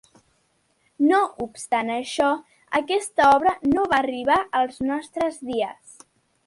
No 1.09 1.19
obstant 1.45 1.91
això, 1.97 2.31
aquesta 2.81 3.29
obra 3.37 3.55
no 3.75 3.85
va 3.93 4.01
arribar 4.05 4.43
als 4.63 4.85
nostres 4.93 5.41
dies. 5.53 5.99